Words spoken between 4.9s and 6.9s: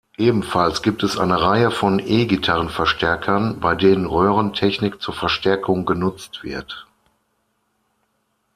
zur Verstärkung genutzt wird.